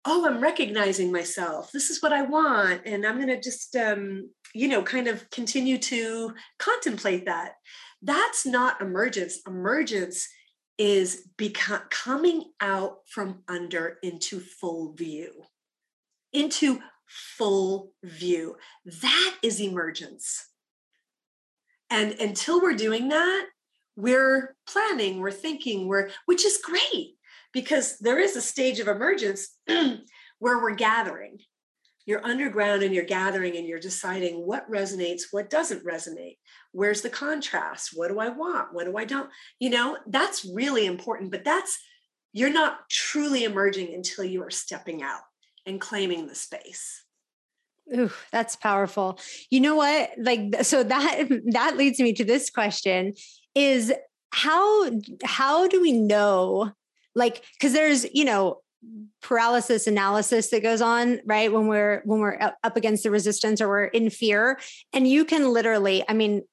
[0.05, 1.71] oh i'm recognizing myself.
[1.71, 2.81] This is what i want.
[2.85, 7.53] And i'm going to just um, you know kind of continue to contemplate that.
[8.01, 9.39] That's not emergence.
[9.47, 10.27] Emergence
[10.77, 15.43] is become, coming out from under into full view,
[16.33, 18.55] into full view.
[18.85, 20.47] That is emergence.
[21.91, 23.47] And until we're doing that,
[23.95, 27.15] we're planning, we're thinking, we're, which is great
[27.53, 31.39] because there is a stage of emergence where we're gathering.
[32.05, 36.37] You're underground and you're gathering and you're deciding what resonates, what doesn't resonate
[36.71, 40.85] where's the contrast what do i want what do i don't you know that's really
[40.85, 41.77] important but that's
[42.33, 45.21] you're not truly emerging until you are stepping out
[45.65, 47.03] and claiming the space
[47.93, 49.19] Ooh, that's powerful.
[49.49, 50.11] You know what?
[50.17, 53.15] Like so that that leads me to this question
[53.53, 53.91] is
[54.29, 54.91] how
[55.25, 56.71] how do we know
[57.15, 58.61] like cuz there's, you know,
[59.21, 61.51] paralysis analysis that goes on right?
[61.51, 64.59] When we're when we're up against the resistance or we're in fear.
[64.93, 66.43] And you can literally i mean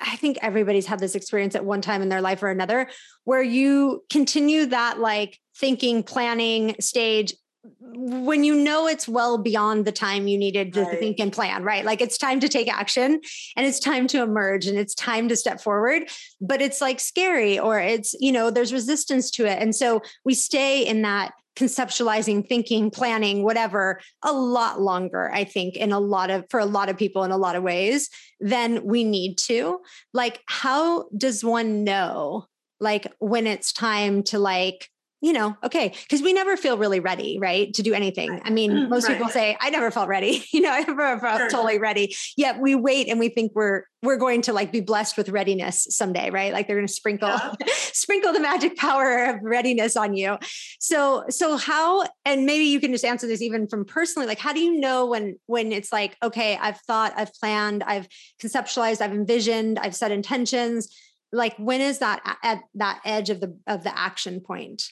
[0.00, 2.88] I think everybody's had this experience at one time in their life or another
[3.24, 7.34] where you continue that like thinking, planning stage
[7.80, 10.98] when you know it's well beyond the time you needed to right.
[10.98, 11.84] think and plan, right?
[11.84, 13.20] Like it's time to take action
[13.56, 16.02] and it's time to emerge and it's time to step forward,
[16.40, 19.60] but it's like scary or it's, you know, there's resistance to it.
[19.60, 25.76] And so we stay in that conceptualizing, thinking, planning, whatever, a lot longer, I think,
[25.76, 28.08] in a lot of, for a lot of people in a lot of ways
[28.40, 29.80] than we need to.
[30.14, 32.46] Like, how does one know,
[32.78, 34.88] like, when it's time to, like,
[35.20, 38.40] you know, okay, because we never feel really ready, right, to do anything.
[38.44, 39.16] I mean, mm, most right.
[39.16, 41.50] people say, "I never felt ready," you know, I never felt sure.
[41.50, 42.14] totally ready.
[42.36, 45.88] Yet we wait and we think we're we're going to like be blessed with readiness
[45.90, 46.52] someday, right?
[46.52, 47.52] Like they're going to sprinkle yeah.
[47.66, 50.38] sprinkle the magic power of readiness on you.
[50.78, 52.04] So, so how?
[52.24, 54.28] And maybe you can just answer this even from personally.
[54.28, 58.06] Like, how do you know when when it's like, okay, I've thought, I've planned, I've
[58.40, 60.96] conceptualized, I've envisioned, I've set intentions.
[61.32, 64.84] Like, when is that at that edge of the of the action point?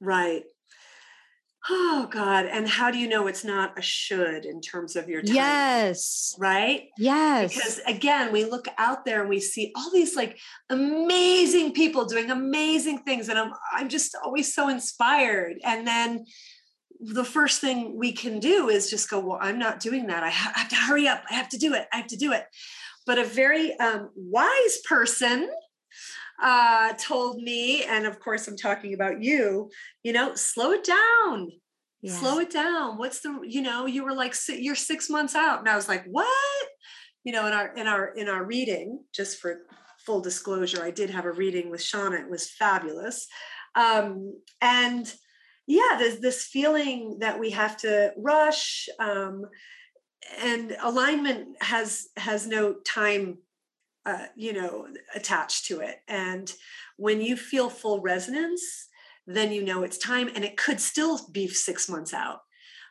[0.00, 0.44] Right.
[1.68, 2.46] Oh God.
[2.46, 5.34] And how do you know it's not a should in terms of your time?
[5.34, 6.34] Yes.
[6.38, 6.88] Right?
[6.96, 7.54] Yes.
[7.54, 10.38] Because again, we look out there and we see all these like
[10.70, 13.28] amazing people doing amazing things.
[13.28, 15.56] And I'm I'm just always so inspired.
[15.64, 16.24] And then
[17.00, 20.22] the first thing we can do is just go, well, I'm not doing that.
[20.22, 21.24] I have to hurry up.
[21.30, 21.86] I have to do it.
[21.92, 22.44] I have to do it.
[23.06, 25.50] But a very um, wise person
[26.42, 29.70] uh, told me, and of course I'm talking about you,
[30.02, 31.50] you know, slow it down.
[32.08, 32.98] Slow it down.
[32.98, 35.58] What's the, you know, you were like, you're six months out.
[35.58, 36.68] And I was like, what?
[37.24, 39.62] You know, in our, in our, in our reading, just for
[40.04, 42.20] full disclosure, I did have a reading with Shauna.
[42.20, 43.26] It was fabulous.
[43.74, 45.12] Um, and
[45.66, 48.88] yeah, there's this feeling that we have to rush.
[49.00, 49.42] Um,
[50.40, 53.38] and alignment has has no time
[54.06, 55.96] uh, you know attached to it.
[56.08, 56.50] And
[56.96, 58.88] when you feel full resonance
[59.28, 62.38] then you know it's time and it could still be six months out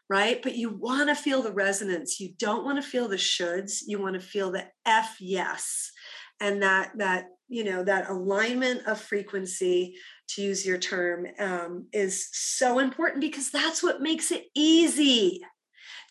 [0.09, 0.41] right?
[0.41, 2.19] But you want to feel the resonance.
[2.19, 3.79] You don't want to feel the shoulds.
[3.87, 5.91] You want to feel the f yes.
[6.39, 9.95] And that that you know that alignment of frequency
[10.29, 15.41] to use your term um, is so important because that's what makes it easy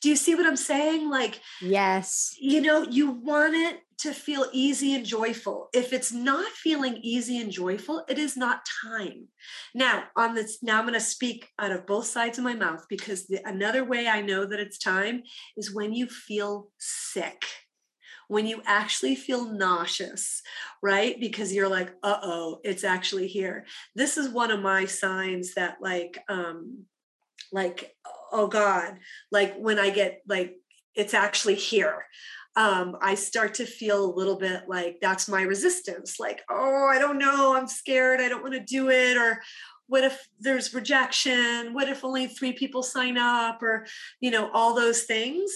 [0.04, 1.08] do you see what I'm saying?
[1.08, 5.70] Like, yes, you know, you want it to feel easy and joyful.
[5.72, 9.28] If it's not feeling easy and joyful, it is not time.
[9.74, 12.84] Now, on this, now I'm going to speak out of both sides of my mouth
[12.90, 15.22] because the, another way I know that it's time
[15.56, 17.42] is when you feel sick
[18.26, 20.40] when you actually feel nauseous,
[20.82, 21.20] right?
[21.20, 23.66] Because you're like, uh oh, it's actually here.
[23.94, 26.86] This is one of my signs that, like, um,
[27.52, 27.94] like
[28.34, 28.98] oh god
[29.30, 30.56] like when i get like
[30.94, 32.04] it's actually here
[32.56, 36.20] um, I start to feel a little bit like that's my resistance.
[36.20, 39.16] Like, oh, I don't know, I'm scared, I don't want to do it.
[39.16, 39.40] Or
[39.86, 41.74] what if there's rejection?
[41.74, 43.62] What if only three people sign up?
[43.62, 43.86] Or,
[44.20, 45.50] you know, all those things.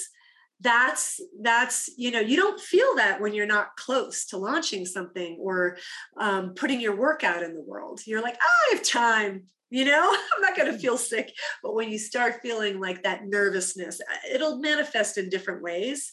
[0.61, 5.39] That's that's you know you don't feel that when you're not close to launching something
[5.41, 5.77] or
[6.19, 8.01] um, putting your work out in the world.
[8.07, 11.75] You're like, oh, I have time you know i'm not going to feel sick but
[11.75, 16.13] when you start feeling like that nervousness uh, it'll manifest in different ways.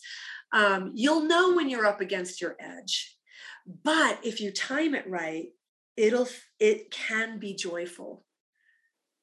[0.51, 3.16] Um, you'll know when you're up against your edge
[3.84, 5.47] but if you time it right
[5.97, 6.28] it'll
[6.60, 8.24] it can be joyful.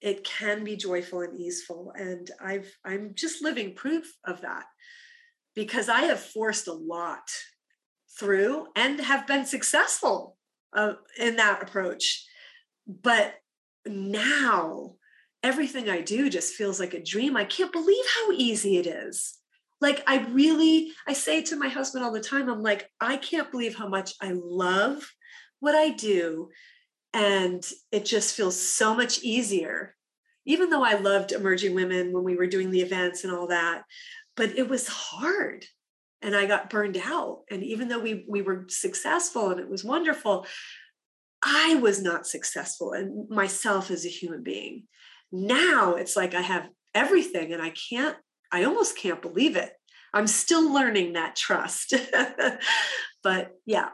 [0.01, 4.65] It can be joyful and easeful and i've i'm just living proof of that
[5.55, 7.31] because i have forced a lot
[8.19, 10.37] through and have been successful
[10.77, 12.27] uh, in that approach
[12.87, 13.35] but
[13.87, 14.95] now
[15.43, 17.37] everything I do just feels like a dream.
[17.37, 19.39] I can't believe how easy it is.
[19.81, 23.51] Like, I really, I say to my husband all the time, I'm like, I can't
[23.51, 25.11] believe how much I love
[25.59, 26.51] what I do.
[27.13, 29.97] And it just feels so much easier,
[30.47, 33.83] even though I loved emerging women when we were doing the events and all that.
[34.37, 35.67] But it was hard
[36.23, 37.41] and I got burned out.
[37.51, 40.47] And even though we, we were successful and it was wonderful,
[41.43, 44.85] I was not successful and myself as a human being.
[45.31, 48.17] Now it's like I have everything and I can't,
[48.53, 49.73] I almost can't believe it.
[50.15, 51.95] I'm still learning that trust.
[53.23, 53.89] but yeah.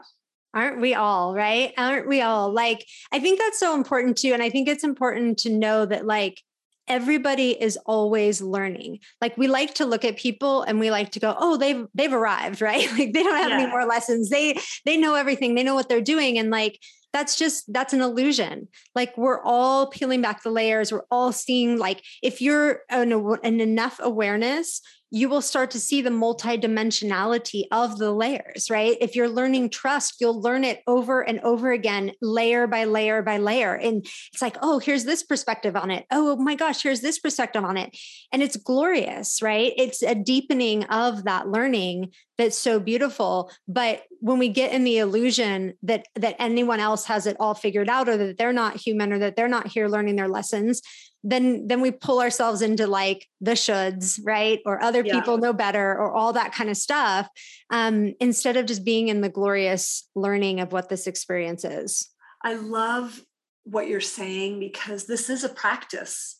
[0.53, 1.73] Aren't we all, right?
[1.77, 2.51] Aren't we all?
[2.51, 4.33] Like, I think that's so important too.
[4.33, 6.41] And I think it's important to know that, like,
[6.89, 11.19] everybody is always learning like we like to look at people and we like to
[11.19, 13.59] go oh they've they've arrived right like they don't have yeah.
[13.59, 16.79] any more lessons they they know everything they know what they're doing and like
[17.13, 18.67] that's just that's an illusion.
[18.95, 20.91] Like we're all peeling back the layers.
[20.91, 23.11] We're all seeing like if you're an
[23.43, 24.81] enough awareness
[25.11, 28.95] you will start to see the multidimensionality of the layers, right?
[29.01, 33.37] If you're learning trust, you'll learn it over and over again, layer by layer by
[33.37, 33.73] layer.
[33.73, 36.05] And it's like, oh, here's this perspective on it.
[36.11, 37.97] Oh my gosh, here's this perspective on it.
[38.31, 39.73] And it's glorious, right?
[39.77, 43.51] It's a deepening of that learning that's so beautiful.
[43.67, 47.89] But when we get in the illusion that that anyone else has it all figured
[47.89, 50.81] out or that they're not human or that they're not here learning their lessons,
[51.23, 54.59] then then we pull ourselves into like the shoulds right?
[54.65, 55.13] Or other yeah.
[55.13, 57.27] people know better or all that kind of stuff
[57.69, 62.09] um, instead of just being in the glorious learning of what this experience is.
[62.43, 63.21] I love
[63.63, 66.37] what you're saying because this is a practice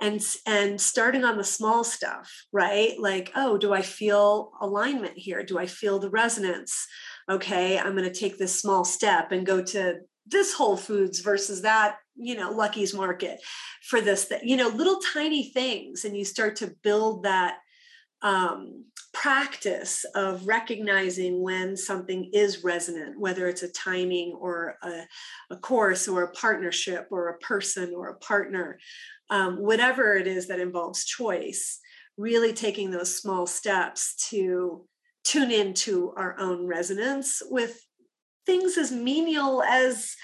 [0.00, 2.98] and and starting on the small stuff right?
[2.98, 5.42] Like oh do i feel alignment here?
[5.42, 6.86] Do i feel the resonance?
[7.30, 11.62] Okay i'm going to take this small step and go to this whole foods versus
[11.62, 13.40] that you know lucky's market
[13.82, 17.58] for this that you know little tiny things and you start to build that
[18.22, 25.02] um, practice of recognizing when something is resonant whether it's a timing or a,
[25.50, 28.78] a course or a partnership or a person or a partner
[29.30, 31.80] um, whatever it is that involves choice
[32.16, 34.86] really taking those small steps to
[35.24, 37.80] tune into our own resonance with
[38.44, 40.14] things as menial as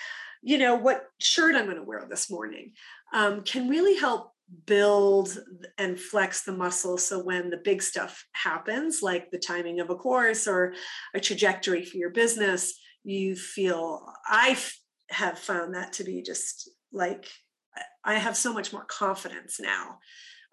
[0.43, 2.72] you know what shirt i'm going to wear this morning
[3.14, 4.32] um, can really help
[4.66, 5.39] build
[5.76, 9.95] and flex the muscle so when the big stuff happens like the timing of a
[9.95, 10.72] course or
[11.14, 14.57] a trajectory for your business you feel i
[15.11, 17.26] have found that to be just like
[18.05, 19.99] I have so much more confidence now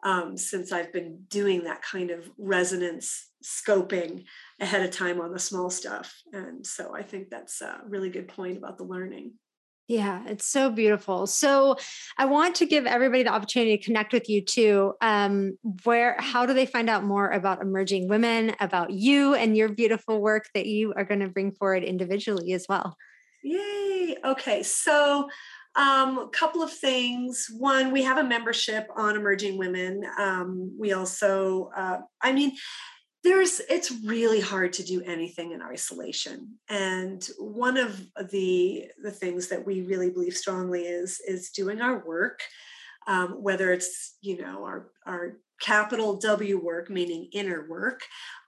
[0.03, 4.25] um, since I've been doing that kind of resonance scoping
[4.59, 6.13] ahead of time on the small stuff.
[6.33, 9.33] And so I think that's a really good point about the learning.
[9.87, 11.27] Yeah, it's so beautiful.
[11.27, 11.75] So
[12.17, 14.93] I want to give everybody the opportunity to connect with you too.
[14.99, 19.69] Um, where how do they find out more about emerging women, about you and your
[19.69, 22.97] beautiful work that you are going to bring forward individually as well?
[23.43, 24.17] Yay.
[24.25, 24.63] Okay.
[24.63, 25.29] So
[25.75, 27.47] um, a couple of things.
[27.55, 30.01] One, we have a membership on emerging women.
[30.17, 32.53] Um, we also, uh, I mean,
[33.25, 36.57] there's it's really hard to do anything in isolation.
[36.69, 37.99] And one of
[38.31, 42.41] the the things that we really believe strongly is is doing our work
[43.07, 48.01] um, whether it's you know our our capital w work meaning inner work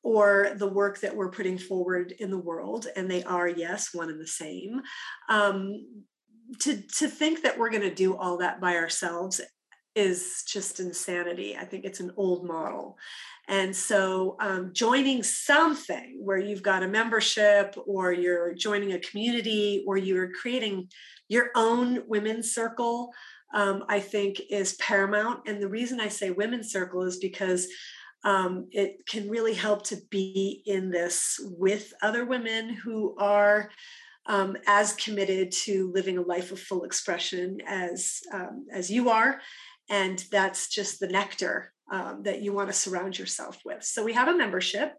[0.04, 4.10] or the work that we're putting forward in the world and they are yes one
[4.10, 4.82] and the same.
[5.30, 6.04] Um,
[6.60, 9.42] to to think that we're going to do all that by ourselves
[9.98, 11.58] is just insanity.
[11.58, 12.98] I think it's an old model.
[13.48, 19.84] And so, um, joining something where you've got a membership or you're joining a community
[19.88, 20.90] or you're creating
[21.30, 23.12] your own women's circle,
[23.54, 25.48] um, I think is paramount.
[25.48, 27.68] And the reason I say women's circle is because
[28.24, 33.72] um, it can really help to be in this with other women who are
[34.28, 39.40] um, as committed to living a life of full expression as um, as you are
[39.90, 43.84] and that's just the nectar um, that you want to surround yourself with.
[43.84, 44.94] So we have a membership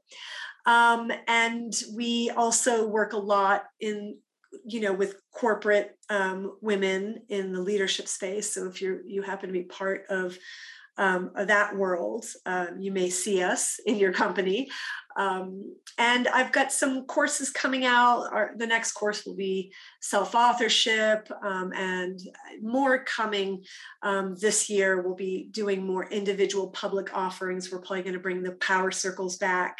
[0.69, 4.19] um, and we also work a lot in
[4.67, 8.53] you know with corporate um, women in the leadership space.
[8.53, 10.37] So if you're you happen to be part of
[10.99, 12.27] um, that world.
[12.45, 14.69] Um, you may see us in your company.
[15.17, 18.33] Um, and I've got some courses coming out.
[18.33, 22.21] Our, the next course will be self authorship um, and
[22.63, 23.65] more coming
[24.03, 25.03] um, this year.
[25.03, 27.73] We'll be doing more individual public offerings.
[27.73, 29.79] We're probably going to bring the power circles back.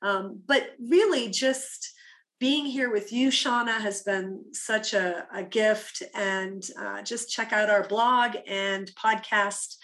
[0.00, 1.92] Um, but really, just
[2.40, 6.02] being here with you, Shauna, has been such a, a gift.
[6.14, 9.76] And uh, just check out our blog and podcast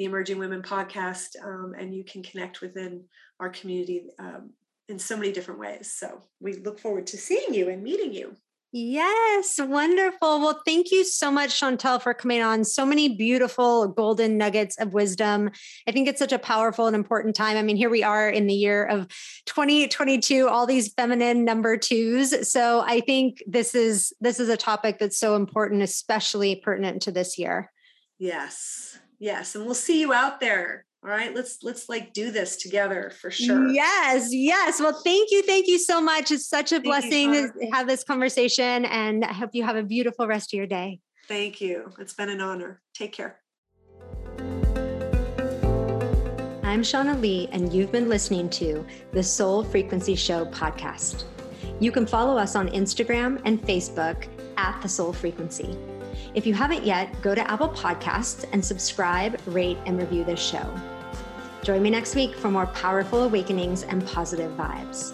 [0.00, 3.04] the Emerging Women podcast, um, and you can connect within
[3.38, 4.48] our community um,
[4.88, 5.92] in so many different ways.
[5.94, 8.34] So we look forward to seeing you and meeting you.
[8.72, 10.40] Yes, wonderful.
[10.40, 12.64] Well, thank you so much, Chantal, for coming on.
[12.64, 15.50] So many beautiful golden nuggets of wisdom.
[15.86, 17.58] I think it's such a powerful and important time.
[17.58, 19.06] I mean, here we are in the year of
[19.44, 22.50] 2022, all these feminine number twos.
[22.50, 27.12] So I think this is this is a topic that's so important, especially pertinent to
[27.12, 27.70] this year.
[28.18, 28.98] Yes.
[29.20, 30.86] Yes, and we'll see you out there.
[31.04, 33.68] All right, let's let's like do this together for sure.
[33.68, 34.80] Yes, yes.
[34.80, 36.30] Well, thank you, thank you so much.
[36.30, 39.82] It's such a thank blessing to have this conversation, and I hope you have a
[39.82, 41.00] beautiful rest of your day.
[41.28, 41.92] Thank you.
[41.98, 42.82] It's been an honor.
[42.94, 43.40] Take care.
[46.62, 51.24] I'm Shauna Lee, and you've been listening to the Soul Frequency Show podcast.
[51.78, 55.76] You can follow us on Instagram and Facebook at the Soul Frequency.
[56.32, 60.72] If you haven't yet, go to Apple Podcasts and subscribe, rate, and review this show.
[61.62, 65.12] Join me next week for more powerful awakenings and positive vibes.